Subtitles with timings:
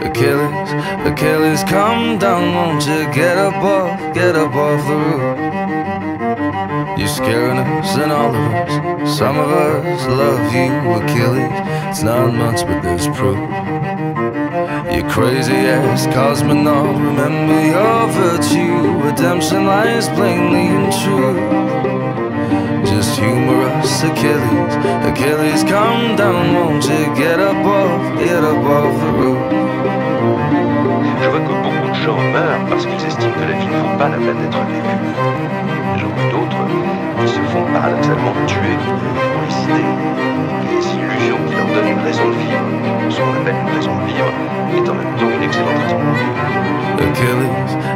[0.00, 0.72] Achilles,
[1.04, 5.38] Achilles, come down, won't you get up off, get up off the roof?
[6.98, 9.18] You're scaring us and all of us.
[9.18, 11.50] Some of us love you, Achilles.
[11.90, 13.36] It's not much, but there's proof.
[14.94, 18.93] You crazy ass cosmonaut, remember your virtue.
[19.16, 21.38] Redemption lies plainly in truth.
[22.84, 24.74] Just humorous Achilles.
[25.06, 29.38] Achilles, come down, won't you get off, get off the roof?
[31.22, 34.08] Je que beaucoup de gens meurent parce qu'ils estiment que la vie ne vaut pas
[34.08, 35.02] la peine d'être vécue.
[36.00, 36.62] J'en d'autres
[37.20, 39.94] qui se font paradoxalement tuer pour les idées,
[40.74, 42.63] les illusions qui leur donnent une raison de vivre.
[43.14, 44.32] Vivre
[44.76, 46.24] est en même temps une excellente raison mourir.
[46.98, 47.50] Achilles,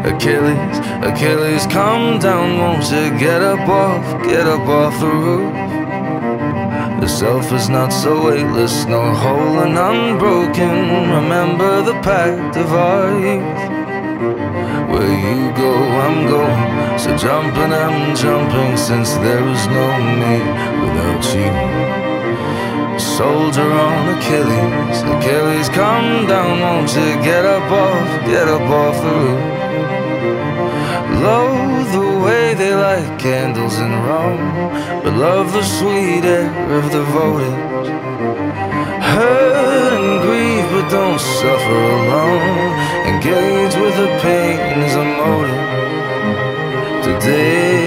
[0.05, 5.53] Achilles, Achilles, come down, won't you get up off, get up off the roof?
[7.01, 11.11] The self is not so weightless, nor whole and unbroken.
[11.11, 13.69] Remember the pact of our youth.
[14.91, 16.98] Where you go, I'm going.
[16.98, 19.87] So jumping, I'm jumping, since there is no
[20.20, 20.39] me
[20.83, 21.88] without you.
[23.19, 29.11] Soldier on Achilles, Achilles, come down, won't you get up off, get up off the
[29.11, 29.42] roof?
[31.24, 34.70] Loathe the way they light candles in Rome,
[35.02, 36.46] but love the sweet air
[36.78, 37.58] of the votive.
[39.02, 42.70] Hurt and grieve, but don't suffer alone.
[43.11, 45.66] Engage with the pain as a motive.
[47.02, 47.78] Today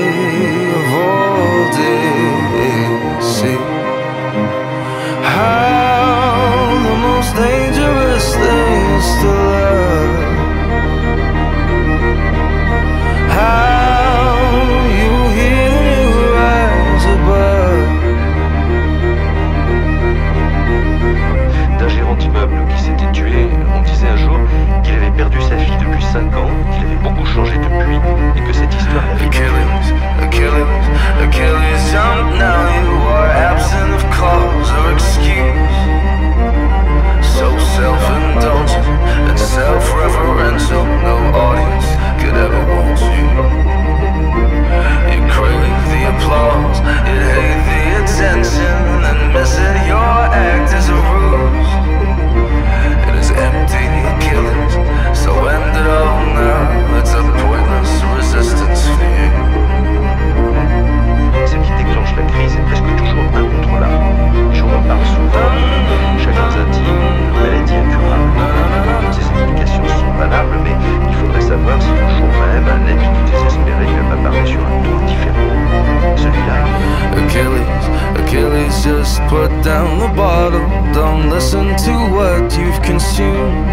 [80.16, 80.67] bottle.
[80.94, 83.67] Don't listen to what you've consumed.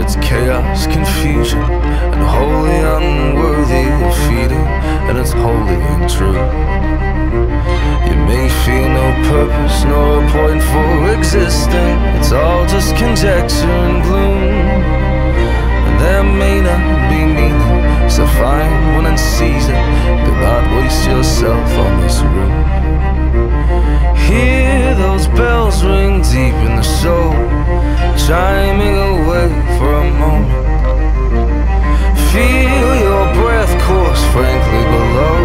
[0.00, 4.66] It's chaos, confusion, and wholly unworthy of feeding,
[5.08, 6.40] and it's wholly untrue.
[8.08, 11.94] You may feel no purpose nor a point for existing.
[12.18, 14.42] It's all just conjecture and gloom.
[15.86, 19.84] And there may not be meaning, so find one and seize it.
[20.24, 21.89] Do not waste yourself on
[28.30, 30.66] chiming away for a moment.
[32.30, 35.38] Feel your breath course frankly below,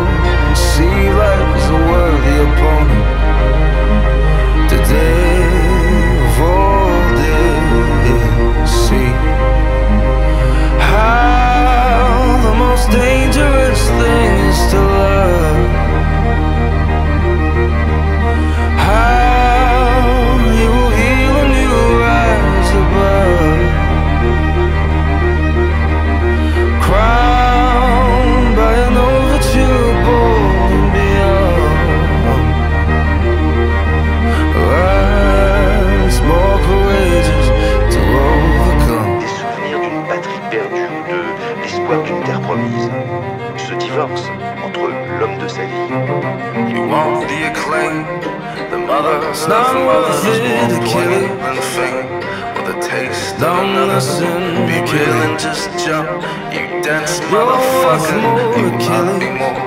[0.54, 3.05] see life as a worthy opponent.
[47.66, 48.06] The acclaim,
[48.70, 52.20] the mother, nothing worth it to kill it and fame.
[52.56, 56.10] With a taste Don't listen, be real and just jump.
[56.54, 58.22] You dense motherfucker,
[58.58, 59.66] you want me more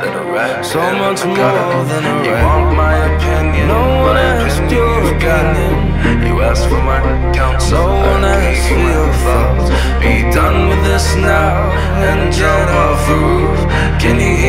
[0.00, 0.64] than a rat.
[0.64, 2.26] So much more than a rat.
[2.26, 5.94] You want my opinion, no one asked your opinion.
[6.26, 7.00] You asked for my
[7.32, 9.70] counsel, no one asked for your thoughts.
[10.00, 11.70] Be done with this now
[12.04, 13.58] and get off the roof.
[14.00, 14.43] Can you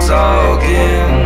[0.00, 1.23] talking.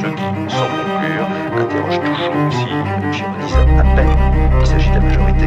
[0.00, 1.28] Ceux qui, sans conclure,
[1.60, 2.72] interrogent toujours aussi,
[3.12, 4.08] j'ironise à peine,
[4.60, 5.46] il s'agit de la majorité.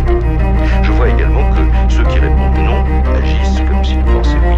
[0.84, 2.84] Je vois également que ceux qui répondent non
[3.16, 4.56] agissent comme s'ils pensaient oui.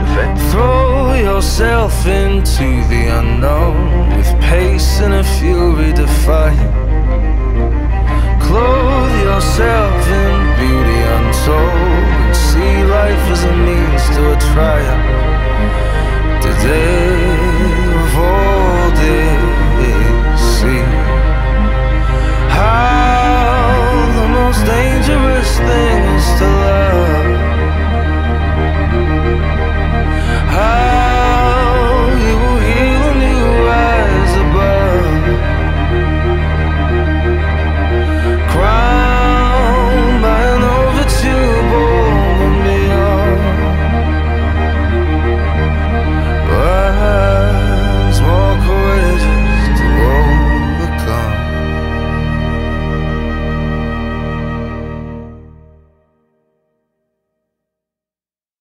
[0.00, 5.84] De fait, Throw yourself into the unknown with pace and a fury.